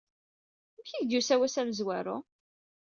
[0.75, 2.17] Amek i k-d-yusa wass amezwaru?